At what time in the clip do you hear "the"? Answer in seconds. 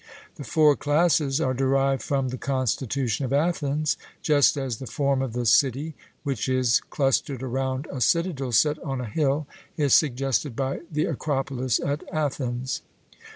0.33-0.43, 2.29-2.37, 4.79-4.87, 5.33-5.45, 10.91-11.05